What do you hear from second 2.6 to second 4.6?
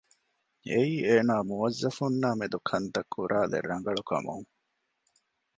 ކަންތައް ކުރާލެއް ރަނގަޅު ކަމުން